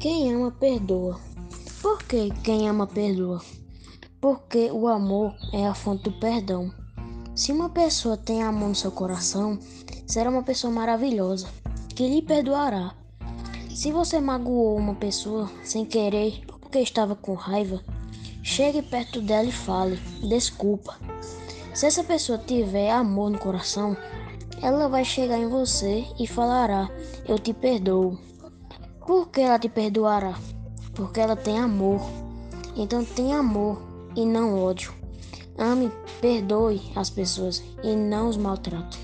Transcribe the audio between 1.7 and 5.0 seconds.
Por que quem ama, perdoa? Porque o